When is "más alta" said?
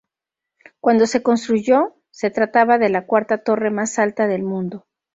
3.69-4.25